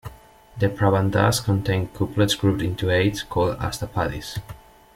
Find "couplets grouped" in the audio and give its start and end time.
1.89-2.63